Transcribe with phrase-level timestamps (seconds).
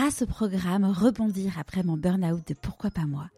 [0.00, 3.28] grâce au programme Rebondir après mon burn-out de Pourquoi pas moi,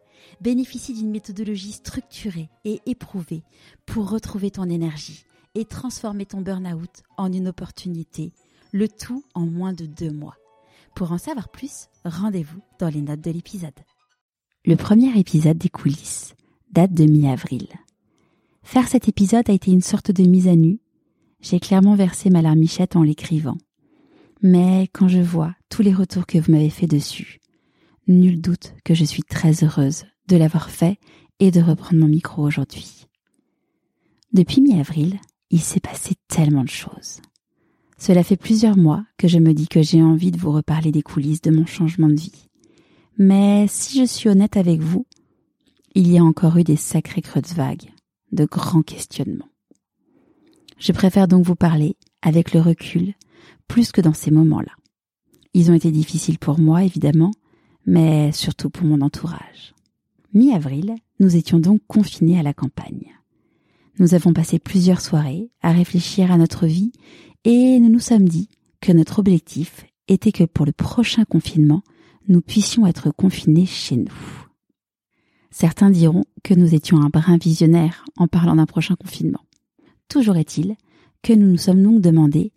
[0.40, 3.42] bénéficie d'une méthodologie structurée et éprouvée
[3.84, 5.24] pour retrouver ton énergie
[5.56, 8.32] et transformer ton burn-out en une opportunité,
[8.70, 10.36] le tout en moins de deux mois.
[10.94, 13.80] Pour en savoir plus, rendez-vous dans les notes de l'épisode.
[14.64, 16.36] Le premier épisode des coulisses
[16.70, 17.66] date de mi-avril.
[18.62, 20.78] Faire cet épisode a été une sorte de mise à nu.
[21.40, 23.58] J'ai clairement versé ma larmichette en l'écrivant.
[24.42, 27.38] Mais quand je vois tous les retours que vous m'avez fait dessus,
[28.08, 30.98] nul doute que je suis très heureuse de l'avoir fait
[31.38, 33.06] et de reprendre mon micro aujourd'hui.
[34.32, 35.18] Depuis mi-avril,
[35.50, 37.20] il s'est passé tellement de choses.
[37.98, 41.02] Cela fait plusieurs mois que je me dis que j'ai envie de vous reparler des
[41.02, 42.48] coulisses de mon changement de vie.
[43.18, 45.06] Mais si je suis honnête avec vous,
[45.94, 47.90] il y a encore eu des sacrés creux vagues,
[48.32, 49.50] de grands questionnements.
[50.78, 53.14] Je préfère donc vous parler, avec le recul,
[53.68, 54.72] plus que dans ces moments-là.
[55.54, 57.32] Ils ont été difficiles pour moi, évidemment,
[57.86, 59.74] mais surtout pour mon entourage.
[60.34, 63.12] Mi-avril, nous étions donc confinés à la campagne.
[63.98, 66.92] Nous avons passé plusieurs soirées à réfléchir à notre vie
[67.44, 68.48] et nous nous sommes dit
[68.80, 71.82] que notre objectif était que pour le prochain confinement,
[72.28, 74.12] nous puissions être confinés chez nous.
[75.50, 79.44] Certains diront que nous étions un brin visionnaire en parlant d'un prochain confinement.
[80.08, 80.76] Toujours est-il
[81.22, 82.52] que nous nous sommes donc demandé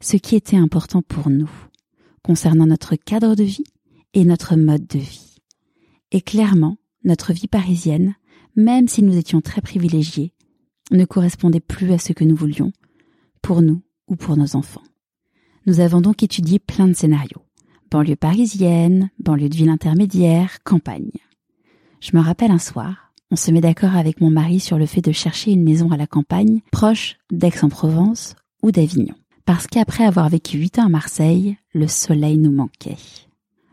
[0.00, 1.50] ce qui était important pour nous,
[2.22, 3.64] concernant notre cadre de vie
[4.14, 5.36] et notre mode de vie.
[6.10, 8.14] Et clairement, notre vie parisienne,
[8.56, 10.32] même si nous étions très privilégiés,
[10.90, 12.72] ne correspondait plus à ce que nous voulions,
[13.42, 14.82] pour nous ou pour nos enfants.
[15.66, 17.42] Nous avons donc étudié plein de scénarios.
[17.90, 21.10] Banlieue parisienne, banlieue de ville intermédiaire, campagne.
[22.00, 25.02] Je me rappelle un soir, on se met d'accord avec mon mari sur le fait
[25.02, 29.14] de chercher une maison à la campagne, proche d'Aix-en-Provence ou d'Avignon
[29.50, 32.94] parce qu'après avoir vécu huit ans à Marseille, le soleil nous manquait.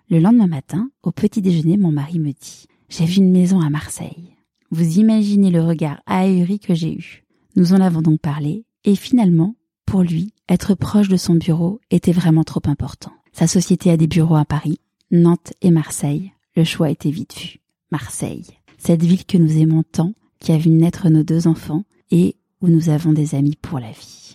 [0.09, 3.69] Le lendemain matin, au petit déjeuner, mon mari me dit J'ai vu une maison à
[3.69, 4.34] Marseille.
[4.72, 7.23] Vous imaginez le regard ahuri que j'ai eu.
[7.56, 9.53] Nous en avons donc parlé, et finalement,
[9.85, 13.13] pour lui, être proche de son bureau était vraiment trop important.
[13.31, 14.80] Sa société a des bureaux à Paris,
[15.12, 16.31] Nantes et Marseille.
[16.56, 17.59] Le choix était vite vu.
[17.91, 18.47] Marseille.
[18.80, 22.68] Cette ville que nous aimons tant, qui a vu naître nos deux enfants, et où
[22.68, 24.26] nous avons des amis pour la vie.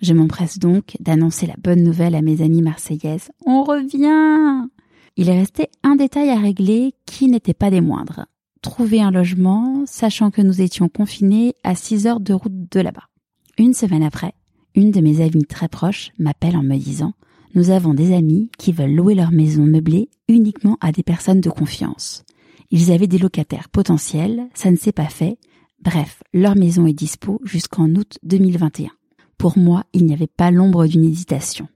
[0.00, 3.30] Je m'empresse donc d'annoncer la bonne nouvelle à mes amis marseillaises.
[3.44, 4.68] On revient
[5.16, 8.24] Il est resté un détail à régler qui n'était pas des moindres.
[8.62, 13.08] Trouver un logement, sachant que nous étions confinés à 6 heures de route de là-bas.
[13.58, 14.32] Une semaine après,
[14.74, 17.12] une de mes amies très proches m'appelle en me disant
[17.54, 21.50] Nous avons des amis qui veulent louer leur maison meublée uniquement à des personnes de
[21.50, 22.24] confiance.
[22.70, 25.36] Ils avaient des locataires potentiels, ça ne s'est pas fait.
[25.82, 28.90] Bref, leur maison est dispo jusqu'en août 2021.
[29.40, 31.66] Pour moi, il n'y avait pas l'ombre d'une hésitation.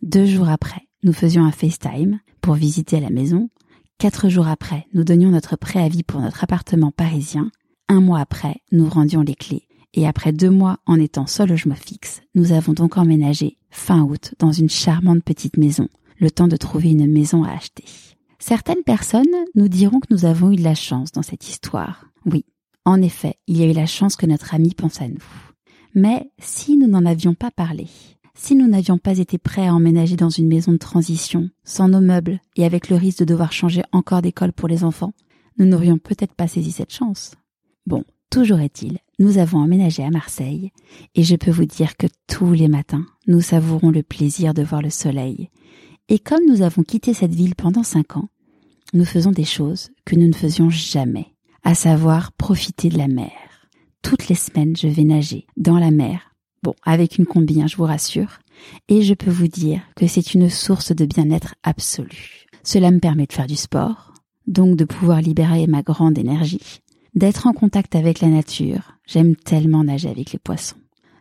[0.00, 3.50] Deux jours après, nous faisions un FaceTime pour visiter la maison.
[3.98, 7.50] Quatre jours après, nous donnions notre préavis pour notre appartement parisien.
[7.88, 9.66] Un mois après, nous rendions les clés.
[9.92, 14.34] Et après deux mois en étant seul logement fixe, nous avons donc emménagé fin août
[14.38, 15.88] dans une charmante petite maison,
[16.20, 17.86] le temps de trouver une maison à acheter.
[18.38, 22.04] Certaines personnes nous diront que nous avons eu de la chance dans cette histoire.
[22.24, 22.44] Oui,
[22.84, 25.49] en effet, il y a eu la chance que notre ami pense à nous.
[25.94, 27.86] Mais si nous n'en avions pas parlé,
[28.34, 32.00] si nous n'avions pas été prêts à emménager dans une maison de transition, sans nos
[32.00, 35.12] meubles et avec le risque de devoir changer encore d'école pour les enfants,
[35.58, 37.32] nous n'aurions peut-être pas saisi cette chance.
[37.86, 40.70] Bon, toujours est-il, nous avons emménagé à Marseille
[41.14, 44.80] et je peux vous dire que tous les matins, nous savourons le plaisir de voir
[44.80, 45.50] le soleil.
[46.08, 48.28] Et comme nous avons quitté cette ville pendant cinq ans,
[48.94, 51.26] nous faisons des choses que nous ne faisions jamais,
[51.62, 53.49] à savoir profiter de la mer
[54.02, 56.34] toutes les semaines, je vais nager dans la mer.
[56.62, 58.38] Bon, avec une combi, hein, je vous rassure.
[58.88, 62.46] Et je peux vous dire que c'est une source de bien-être absolu.
[62.62, 64.12] Cela me permet de faire du sport,
[64.46, 66.80] donc de pouvoir libérer ma grande énergie,
[67.14, 68.92] d'être en contact avec la nature.
[69.06, 70.76] J'aime tellement nager avec les poissons.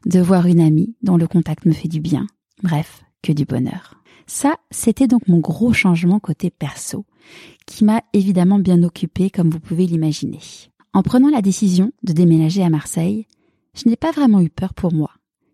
[0.05, 2.27] De voir une amie dont le contact me fait du bien.
[2.63, 3.95] Bref, que du bonheur.
[4.27, 7.05] Ça, c'était donc mon gros changement côté perso,
[7.65, 10.39] qui m'a évidemment bien occupé comme vous pouvez l'imaginer.
[10.93, 13.27] En prenant la décision de déménager à Marseille,
[13.75, 15.11] je n'ai pas vraiment eu peur pour moi,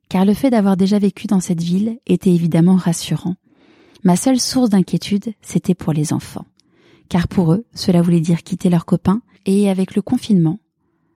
[0.10, 3.36] car le fait d'avoir déjà vécu dans cette ville était évidemment rassurant.
[4.04, 6.46] Ma seule source d'inquiétude, c'était pour les enfants,
[7.10, 10.60] car pour eux, cela voulait dire quitter leurs copains, et avec le confinement,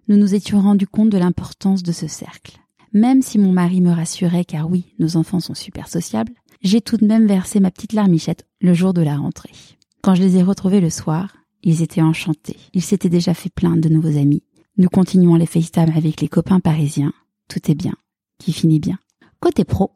[0.07, 2.59] nous nous étions rendus compte de l'importance de ce cercle.
[2.93, 6.97] Même si mon mari me rassurait, car oui, nos enfants sont super sociables, j'ai tout
[6.97, 9.53] de même versé ma petite larmichette le jour de la rentrée.
[10.01, 12.57] Quand je les ai retrouvés le soir, ils étaient enchantés.
[12.73, 14.43] Ils s'étaient déjà fait plein de nouveaux amis.
[14.77, 17.13] Nous continuons les FaceTime avec les copains parisiens.
[17.47, 17.95] Tout est bien,
[18.37, 18.99] qui finit bien.
[19.39, 19.91] Côté pro,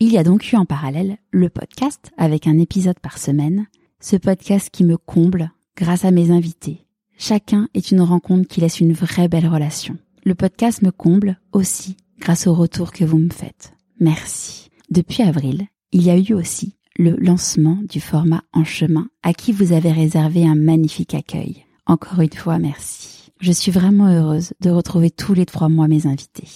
[0.00, 3.66] il y a donc eu en parallèle le podcast avec un épisode par semaine
[4.00, 6.86] ce podcast qui me comble grâce à mes invités.
[7.18, 9.98] Chacun est une rencontre qui laisse une vraie belle relation.
[10.24, 13.72] Le podcast me comble aussi grâce au retour que vous me faites.
[13.98, 14.70] Merci.
[14.90, 19.52] Depuis avril, il y a eu aussi le lancement du format En chemin à qui
[19.52, 21.64] vous avez réservé un magnifique accueil.
[21.86, 23.30] Encore une fois, merci.
[23.40, 26.48] Je suis vraiment heureuse de retrouver tous les trois mois mes invités.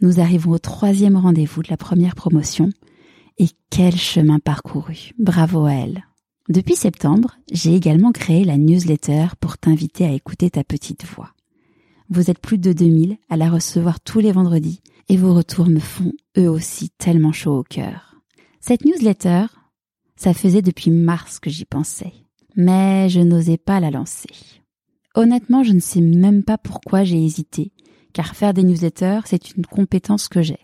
[0.00, 2.70] Nous arrivons au troisième rendez-vous de la première promotion
[3.38, 5.12] et quel chemin parcouru.
[5.18, 6.04] Bravo à elle.
[6.48, 11.30] Depuis septembre, j'ai également créé la newsletter pour t'inviter à écouter ta petite voix.
[12.08, 14.80] Vous êtes plus de 2000 à la recevoir tous les vendredis
[15.10, 18.16] et vos retours me font eux aussi tellement chaud au cœur.
[18.60, 19.46] Cette newsletter,
[20.20, 22.12] ça faisait depuis mars que j'y pensais,
[22.54, 24.28] mais je n'osais pas la lancer.
[25.14, 27.72] Honnêtement, je ne sais même pas pourquoi j'ai hésité,
[28.12, 30.58] car faire des newsletters, c'est une compétence que j'ai.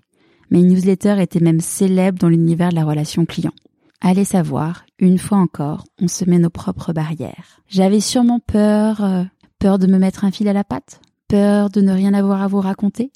[0.50, 3.55] Mes newsletters étaient même célèbres dans l'univers de la relation client.
[4.03, 7.62] Allez savoir, une fois encore, on se met nos propres barrières.
[7.67, 9.25] J'avais sûrement peur, euh,
[9.59, 12.47] peur de me mettre un fil à la patte, peur de ne rien avoir à
[12.47, 13.11] vous raconter,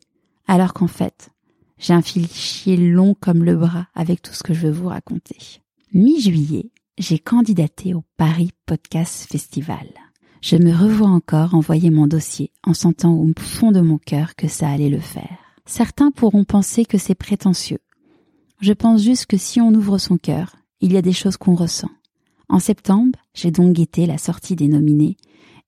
[0.49, 1.33] alors qu'en fait,
[1.77, 5.37] j'ai un fichier long comme le bras avec tout ce que je veux vous raconter
[5.93, 9.89] mi-juillet, j'ai candidaté au Paris Podcast Festival.
[10.41, 14.47] Je me revois encore envoyer mon dossier en sentant au fond de mon cœur que
[14.47, 15.39] ça allait le faire.
[15.67, 17.81] Certains pourront penser que c'est prétentieux.
[18.61, 21.55] Je pense juste que si on ouvre son cœur, il y a des choses qu'on
[21.55, 21.91] ressent.
[22.49, 25.17] En septembre, j'ai donc guetté la sortie des nominés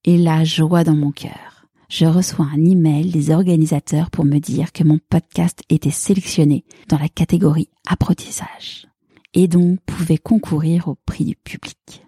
[0.05, 1.67] et la joie dans mon cœur.
[1.89, 6.99] Je reçois un email des organisateurs pour me dire que mon podcast était sélectionné dans
[6.99, 8.87] la catégorie apprentissage
[9.35, 12.05] et donc pouvait concourir au prix du public.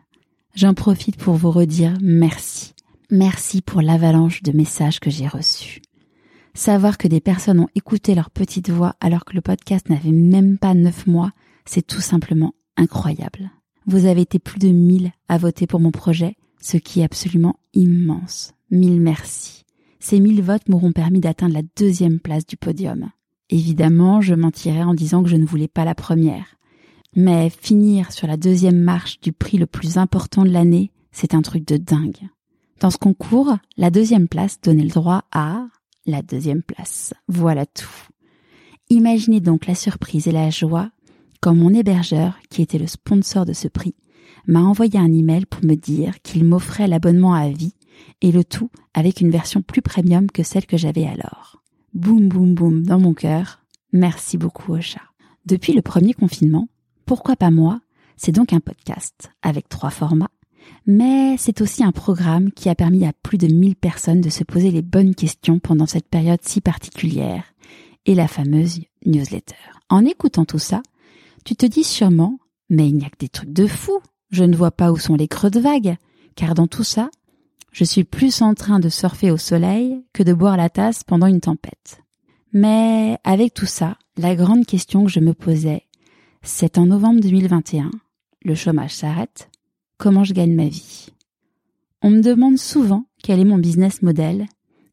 [0.55, 2.75] J'en profite pour vous redire merci.
[3.11, 5.82] Merci pour l'avalanche de messages que j'ai reçus.
[6.55, 10.59] Savoir que des personnes ont écouté leur petite voix alors que le podcast n'avait même
[10.59, 11.32] pas neuf mois,
[11.65, 13.50] c'est tout simplement incroyable.
[13.87, 17.56] Vous avez été plus de mille à voter pour mon projet, ce qui est absolument
[17.75, 18.55] immense.
[18.70, 19.65] Mille merci.
[19.99, 23.11] Ces mille votes m'auront permis d'atteindre la deuxième place du podium.
[23.50, 26.56] Évidemment, je mentirais en disant que je ne voulais pas la première.
[27.16, 31.43] Mais finir sur la deuxième marche du prix le plus important de l'année, c'est un
[31.43, 32.28] truc de dingue.
[32.81, 35.66] Dans ce concours, la deuxième place donnait le droit à
[36.06, 37.14] la deuxième place.
[37.28, 37.88] Voilà tout.
[38.90, 40.90] Imaginez donc la surprise et la joie
[41.40, 43.94] quand mon hébergeur, qui était le sponsor de ce prix,
[44.46, 47.75] m'a envoyé un email pour me dire qu'il m'offrait l'abonnement à vie
[48.22, 51.62] et le tout avec une version plus premium que celle que j'avais alors.
[51.93, 53.60] Boum boum boum dans mon cœur.
[53.93, 55.02] Merci beaucoup au chat.
[55.46, 56.69] Depuis le premier confinement,
[57.06, 57.81] pourquoi pas moi?
[58.17, 60.31] C'est donc un podcast avec trois formats,
[60.87, 64.45] mais c'est aussi un programme qui a permis à plus de 1000 personnes de se
[64.45, 67.45] poser les bonnes questions pendant cette période si particulière
[68.06, 69.56] et la fameuse newsletter.
[69.89, 70.83] En écoutant tout ça,
[71.45, 72.39] tu te dis sûrement,
[72.71, 73.99] mais il n'y a que des trucs de fou.
[74.31, 75.97] Je ne vois pas où sont les creux de vague,
[76.35, 77.11] car dans tout ça,
[77.73, 81.27] je suis plus en train de surfer au soleil que de boire la tasse pendant
[81.27, 82.03] une tempête.
[82.53, 85.83] Mais avec tout ça, la grande question que je me posais
[86.44, 87.91] c'est en novembre 2021.
[88.44, 89.50] Le chômage s'arrête.
[89.96, 91.08] Comment je gagne ma vie?
[92.02, 94.46] On me demande souvent quel est mon business model.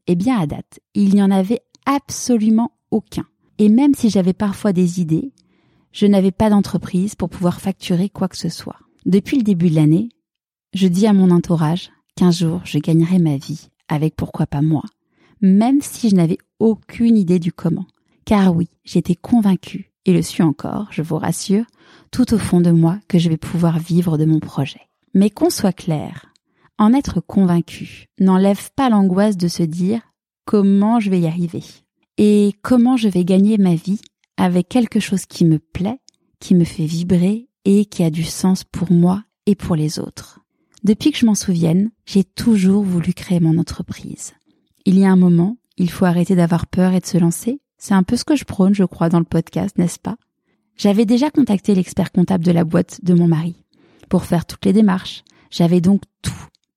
[0.06, 3.26] Eh bien, à date, il n'y en avait absolument aucun.
[3.58, 5.32] Et même si j'avais parfois des idées,
[5.92, 8.78] je n'avais pas d'entreprise pour pouvoir facturer quoi que ce soit.
[9.04, 10.08] Depuis le début de l'année,
[10.72, 14.84] je dis à mon entourage qu'un jour je gagnerai ma vie avec pourquoi pas moi,
[15.42, 17.86] même si je n'avais aucune idée du comment.
[18.24, 21.64] Car oui, j'étais convaincue et le suis encore, je vous rassure,
[22.10, 24.80] tout au fond de moi que je vais pouvoir vivre de mon projet.
[25.14, 26.32] Mais qu'on soit clair,
[26.78, 30.00] en être convaincu n'enlève pas l'angoisse de se dire
[30.44, 31.62] comment je vais y arriver
[32.18, 34.00] et comment je vais gagner ma vie
[34.36, 36.00] avec quelque chose qui me plaît,
[36.40, 40.40] qui me fait vibrer et qui a du sens pour moi et pour les autres.
[40.82, 44.32] Depuis que je m'en souvienne, j'ai toujours voulu créer mon entreprise.
[44.84, 47.94] Il y a un moment, il faut arrêter d'avoir peur et de se lancer, c'est
[47.94, 50.14] un peu ce que je prône, je crois, dans le podcast, n'est-ce pas?
[50.76, 53.64] J'avais déjà contacté l'expert comptable de la boîte de mon mari
[54.08, 55.24] pour faire toutes les démarches.
[55.50, 56.30] J'avais donc tout,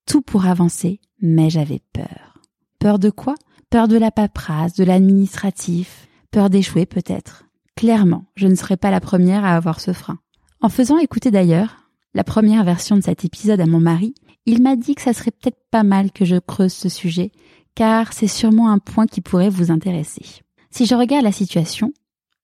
[0.08, 2.40] tout pour avancer, mais j'avais peur.
[2.80, 3.36] Peur de quoi?
[3.70, 7.46] Peur de la paperasse, de l'administratif, peur d'échouer peut-être.
[7.76, 10.18] Clairement, je ne serai pas la première à avoir ce frein.
[10.60, 14.16] En faisant écouter d'ailleurs la première version de cet épisode à mon mari,
[14.48, 17.32] il m'a dit que ça serait peut-être pas mal que je creuse ce sujet,
[17.76, 20.42] car c'est sûrement un point qui pourrait vous intéresser.
[20.78, 21.94] Si je regarde la situation,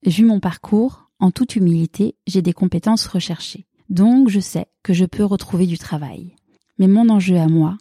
[0.06, 3.68] vu mon parcours, en toute humilité, j'ai des compétences recherchées.
[3.90, 6.38] Donc je sais que je peux retrouver du travail.
[6.80, 7.78] Mais mon enjeu à moi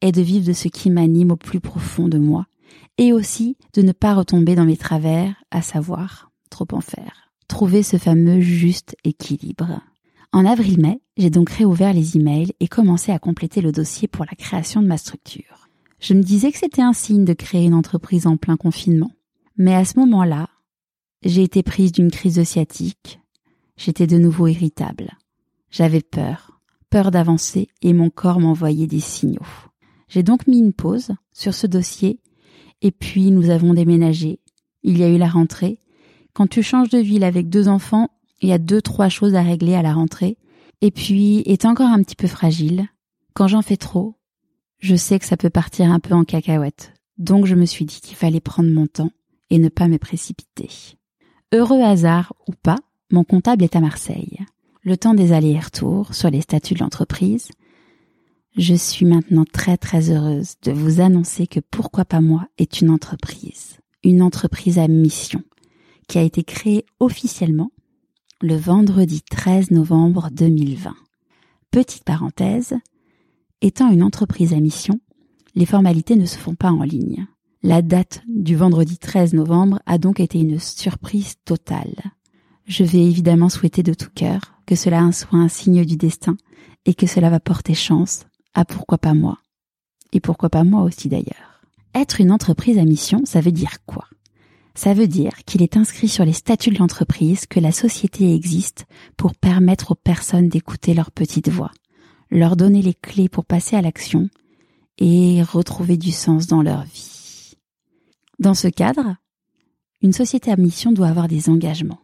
[0.00, 2.46] est de vivre de ce qui m'anime au plus profond de moi
[2.98, 7.30] et aussi de ne pas retomber dans mes travers, à savoir trop en faire.
[7.46, 9.80] Trouver ce fameux juste équilibre.
[10.32, 14.34] En avril-mai, j'ai donc réouvert les emails et commencé à compléter le dossier pour la
[14.34, 15.68] création de ma structure.
[16.00, 19.12] Je me disais que c'était un signe de créer une entreprise en plein confinement.
[19.56, 20.48] Mais à ce moment-là,
[21.22, 23.20] j'ai été prise d'une crise sciatique.
[23.76, 25.16] J'étais de nouveau irritable.
[25.70, 26.60] J'avais peur,
[26.90, 29.40] peur d'avancer et mon corps m'envoyait des signaux.
[30.08, 32.20] J'ai donc mis une pause sur ce dossier
[32.82, 34.40] et puis nous avons déménagé.
[34.82, 35.80] Il y a eu la rentrée.
[36.34, 38.10] Quand tu changes de ville avec deux enfants,
[38.42, 40.36] il y a deux, trois choses à régler à la rentrée.
[40.82, 42.86] Et puis, est encore un petit peu fragile.
[43.32, 44.16] Quand j'en fais trop,
[44.78, 46.92] je sais que ça peut partir un peu en cacahuète.
[47.16, 49.10] Donc je me suis dit qu'il fallait prendre mon temps
[49.50, 50.68] et ne pas me précipiter.
[51.52, 52.78] Heureux hasard ou pas,
[53.10, 54.38] mon comptable est à Marseille.
[54.82, 57.50] Le temps des allers-retours sur les statuts de l'entreprise,
[58.56, 62.90] je suis maintenant très très heureuse de vous annoncer que Pourquoi pas moi est une
[62.90, 65.42] entreprise, une entreprise à mission,
[66.08, 67.70] qui a été créée officiellement
[68.40, 70.94] le vendredi 13 novembre 2020.
[71.70, 72.74] Petite parenthèse,
[73.60, 75.00] étant une entreprise à mission,
[75.54, 77.26] les formalités ne se font pas en ligne.
[77.66, 81.96] La date du vendredi 13 novembre a donc été une surprise totale.
[82.68, 86.36] Je vais évidemment souhaiter de tout cœur que cela soit un signe du destin
[86.84, 88.20] et que cela va porter chance
[88.54, 89.38] à pourquoi pas moi.
[90.12, 91.60] Et pourquoi pas moi aussi d'ailleurs.
[91.92, 94.04] Être une entreprise à mission, ça veut dire quoi?
[94.76, 98.86] Ça veut dire qu'il est inscrit sur les statuts de l'entreprise que la société existe
[99.16, 101.72] pour permettre aux personnes d'écouter leur petite voix,
[102.30, 104.28] leur donner les clés pour passer à l'action
[104.98, 107.15] et retrouver du sens dans leur vie.
[108.38, 109.16] Dans ce cadre,
[110.02, 112.00] une société à mission doit avoir des engagements.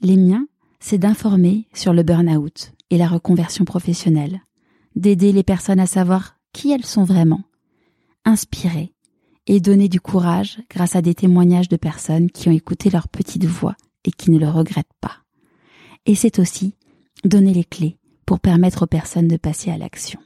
[0.00, 0.46] Les miens,
[0.80, 4.40] c'est d'informer sur le burn-out et la reconversion professionnelle,
[4.96, 7.42] d'aider les personnes à savoir qui elles sont vraiment,
[8.24, 8.92] inspirer
[9.46, 13.44] et donner du courage grâce à des témoignages de personnes qui ont écouté leur petite
[13.44, 15.18] voix et qui ne le regrettent pas.
[16.06, 16.74] Et c'est aussi
[17.24, 17.96] donner les clés
[18.26, 20.20] pour permettre aux personnes de passer à l'action.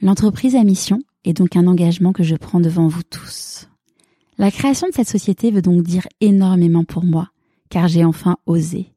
[0.00, 3.68] L'entreprise à mission est donc un engagement que je prends devant vous tous.
[4.40, 7.30] La création de cette société veut donc dire énormément pour moi,
[7.70, 8.92] car j'ai enfin osé,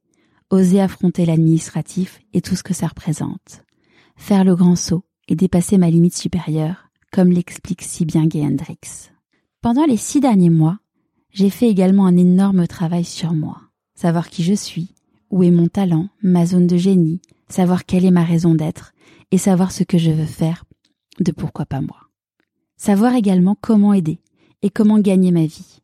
[0.51, 3.63] osé affronter l'administratif et tout ce que ça représente,
[4.15, 9.09] faire le grand saut et dépasser ma limite supérieure, comme l'explique si bien Gay Hendrix.
[9.61, 10.77] Pendant les six derniers mois,
[11.31, 13.61] j'ai fait également un énorme travail sur moi,
[13.95, 14.93] savoir qui je suis,
[15.31, 17.19] où est mon talent, ma zone de génie,
[17.49, 18.93] savoir quelle est ma raison d'être
[19.31, 20.65] et savoir ce que je veux faire
[21.19, 22.09] de pourquoi pas moi.
[22.77, 24.19] Savoir également comment aider,
[24.61, 25.81] et comment gagner ma vie.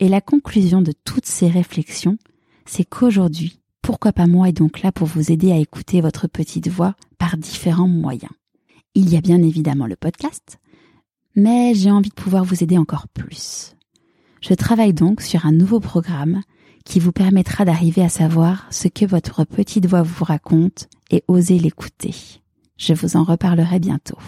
[0.00, 2.18] Et la conclusion de toutes ces réflexions,
[2.66, 6.68] c'est qu'aujourd'hui, pourquoi pas moi est donc là pour vous aider à écouter votre petite
[6.68, 8.32] voix par différents moyens.
[8.94, 10.58] Il y a bien évidemment le podcast,
[11.36, 13.74] mais j'ai envie de pouvoir vous aider encore plus.
[14.40, 16.42] Je travaille donc sur un nouveau programme
[16.84, 21.58] qui vous permettra d'arriver à savoir ce que votre petite voix vous raconte et oser
[21.58, 22.14] l'écouter.
[22.76, 24.18] Je vous en reparlerai bientôt.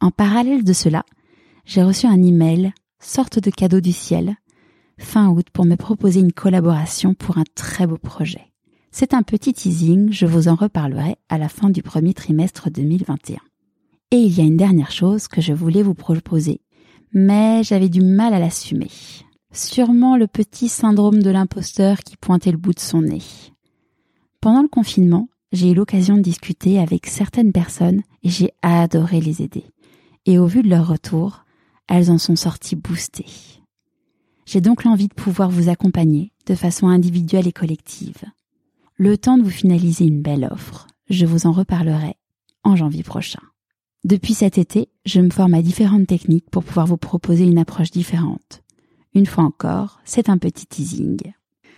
[0.00, 1.04] En parallèle de cela,
[1.64, 2.72] j'ai reçu un email
[3.04, 4.36] sorte de cadeau du ciel,
[4.98, 8.52] fin août pour me proposer une collaboration pour un très beau projet.
[8.90, 13.38] C'est un petit teasing, je vous en reparlerai à la fin du premier trimestre 2021.
[14.10, 16.60] Et il y a une dernière chose que je voulais vous proposer,
[17.12, 18.90] mais j'avais du mal à l'assumer.
[19.52, 23.22] Sûrement le petit syndrome de l'imposteur qui pointait le bout de son nez.
[24.40, 29.42] Pendant le confinement, j'ai eu l'occasion de discuter avec certaines personnes et j'ai adoré les
[29.42, 29.64] aider.
[30.26, 31.43] Et au vu de leur retour,
[31.88, 33.26] elles en sont sorties boostées.
[34.46, 38.22] J'ai donc l'envie de pouvoir vous accompagner de façon individuelle et collective.
[38.96, 42.16] Le temps de vous finaliser une belle offre, je vous en reparlerai
[42.62, 43.40] en janvier prochain.
[44.04, 47.90] Depuis cet été, je me forme à différentes techniques pour pouvoir vous proposer une approche
[47.90, 48.62] différente.
[49.14, 51.32] Une fois encore, c'est un petit teasing.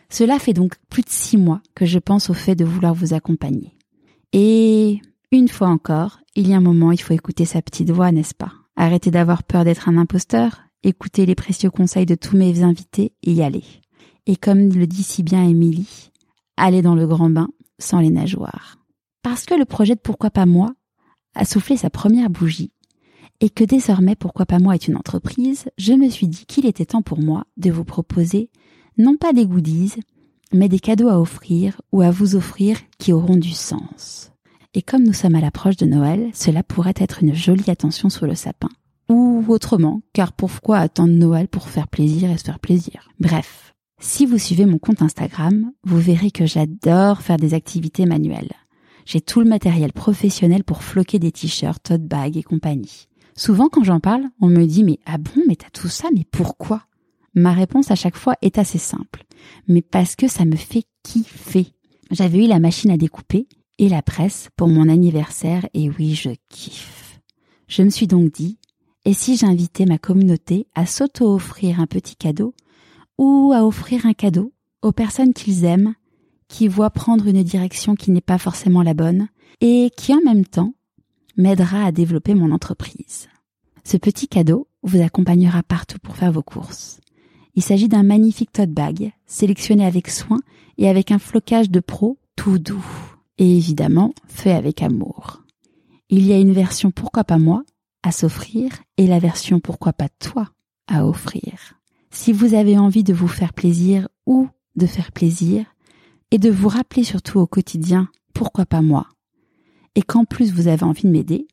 [0.09, 3.15] Cela fait donc plus de six mois que je pense au fait de vouloir vous
[3.15, 3.77] accompagner.
[4.33, 8.13] Et une fois encore, il y a un moment, il faut écouter sa petite voix,
[8.13, 8.53] n'est-ce pas?
[8.77, 13.33] Arrêtez d'avoir peur d'être un imposteur, écoutez les précieux conseils de tous mes invités et
[13.33, 13.65] y allez.
[14.27, 16.11] Et comme le dit si bien Émilie,
[16.57, 18.79] allez dans le grand bain sans les nageoires.
[19.23, 20.75] Parce que le projet de Pourquoi pas moi
[21.35, 22.73] a soufflé sa première bougie
[23.41, 26.87] et que désormais Pourquoi pas moi est une entreprise, je me suis dit qu'il était
[26.87, 28.51] temps pour moi de vous proposer
[28.99, 29.95] non pas des goodies,
[30.53, 34.33] mais des cadeaux à offrir ou à vous offrir qui auront du sens.
[34.77, 38.27] Et comme nous sommes à l'approche de Noël, cela pourrait être une jolie attention sur
[38.27, 38.69] le sapin.
[39.09, 43.09] Ou autrement, car pourquoi attendre Noël pour faire plaisir et se faire plaisir?
[43.19, 48.53] Bref, si vous suivez mon compte Instagram, vous verrez que j'adore faire des activités manuelles.
[49.07, 53.09] J'ai tout le matériel professionnel pour floquer des t-shirts, tote bags et compagnie.
[53.35, 56.27] Souvent quand j'en parle, on me dit mais ah bon, mais t'as tout ça, mais
[56.31, 56.83] pourquoi?
[57.35, 59.25] Ma réponse à chaque fois est assez simple.
[59.69, 61.69] Mais parce que ça me fait kiffer.
[62.11, 66.31] J'avais eu la machine à découper et la presse pour mon anniversaire et oui, je
[66.49, 67.21] kiffe.
[67.69, 68.59] Je me suis donc dit,
[69.05, 72.55] et si j'invitais ma communauté à s'auto-offrir un petit cadeau
[73.19, 74.53] ou à offrir un cadeau
[74.83, 75.95] aux personnes qu'ils aiment,
[76.49, 79.29] qui voient prendre une direction qui n'est pas forcément la bonne
[79.61, 80.75] et qui en même temps
[81.37, 83.29] m'aidera à développer mon entreprise.
[83.85, 87.01] Ce petit cadeau vous accompagnera partout pour faire vos courses.
[87.55, 90.39] Il s'agit d'un magnifique tote bag, sélectionné avec soin
[90.79, 92.85] et avec un flocage de pro tout doux.
[93.39, 95.43] Et évidemment, fait avec amour.
[96.09, 97.63] Il y a une version pourquoi pas moi
[98.03, 100.49] à s'offrir et la version pourquoi pas toi
[100.87, 101.75] à offrir.
[102.11, 105.67] Si vous avez envie de vous faire plaisir ou de faire plaisir
[106.31, 109.09] et de vous rappeler surtout au quotidien pourquoi pas moi
[109.97, 111.49] et qu'en plus vous avez envie de m'aider,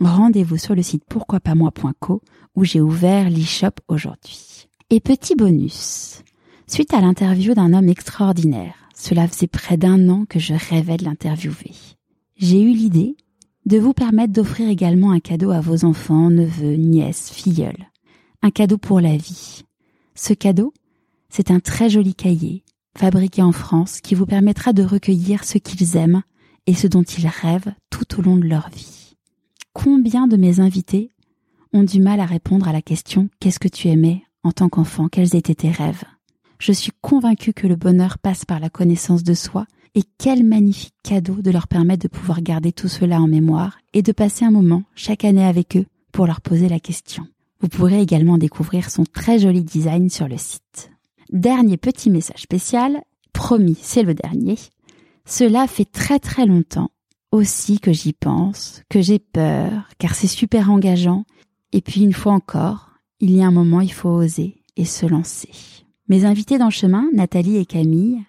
[0.00, 2.22] rendez-vous sur le site pourquoipasmoi.co
[2.54, 4.68] où j'ai ouvert l'e-shop aujourd'hui.
[4.88, 6.22] Et petit bonus,
[6.66, 11.04] suite à l'interview d'un homme extraordinaire, cela faisait près d'un an que je rêvais de
[11.04, 11.72] l'interviewer.
[12.36, 13.16] J'ai eu l'idée
[13.64, 17.88] de vous permettre d'offrir également un cadeau à vos enfants, neveux, nièces, filleuls.
[18.42, 19.62] Un cadeau pour la vie.
[20.14, 20.74] Ce cadeau,
[21.30, 22.62] c'est un très joli cahier,
[22.96, 26.22] fabriqué en France, qui vous permettra de recueillir ce qu'ils aiment
[26.66, 29.16] et ce dont ils rêvent tout au long de leur vie.
[29.72, 31.10] Combien de mes invités
[31.72, 35.08] ont du mal à répondre à la question Qu'est-ce que tu aimais en tant qu'enfant?
[35.08, 36.04] Quels étaient tes rêves?
[36.60, 39.64] Je suis convaincue que le bonheur passe par la connaissance de soi
[39.94, 44.02] et quel magnifique cadeau de leur permettre de pouvoir garder tout cela en mémoire et
[44.02, 47.26] de passer un moment chaque année avec eux pour leur poser la question.
[47.60, 50.90] Vous pourrez également découvrir son très joli design sur le site.
[51.32, 53.00] Dernier petit message spécial,
[53.32, 54.56] promis, c'est le dernier.
[55.24, 56.90] Cela fait très très longtemps
[57.32, 61.24] aussi que j'y pense, que j'ai peur, car c'est super engageant.
[61.72, 62.90] Et puis une fois encore,
[63.20, 65.50] il y a un moment, il faut oser et se lancer.
[66.10, 68.24] Mes invités dans le chemin, Nathalie et Camille,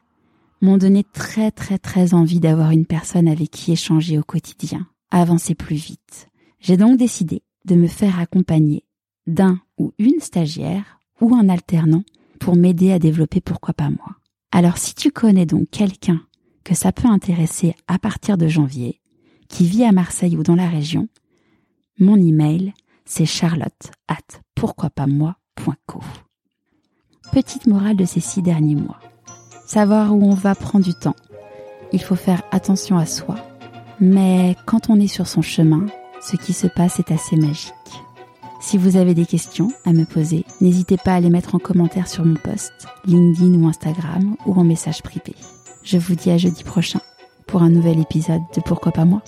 [0.61, 5.55] m'ont donné très très très envie d'avoir une personne avec qui échanger au quotidien, avancer
[5.55, 6.29] plus vite.
[6.59, 8.83] J'ai donc décidé de me faire accompagner
[9.25, 12.03] d'un ou une stagiaire ou un alternant
[12.39, 14.15] pour m'aider à développer pourquoi pas moi.
[14.51, 16.22] Alors si tu connais donc quelqu'un
[16.63, 19.01] que ça peut intéresser à partir de janvier,
[19.50, 21.09] qui vit à Marseille ou dans la région,
[21.98, 26.03] mon email, c'est charlotte at pourquoipasmoi.co.
[27.29, 29.00] Petite morale de ces six derniers mois.
[29.66, 31.16] Savoir où on va prend du temps.
[31.94, 33.36] Il faut faire attention à soi.
[34.01, 35.86] Mais quand on est sur son chemin,
[36.22, 37.74] ce qui se passe est assez magique.
[38.60, 42.10] Si vous avez des questions à me poser, n'hésitez pas à les mettre en commentaire
[42.10, 42.74] sur mon post,
[43.05, 45.34] LinkedIn ou Instagram ou en message privé.
[45.84, 47.00] Je vous dis à jeudi prochain
[47.48, 49.22] pour un nouvel épisode de Pourquoi pas moi?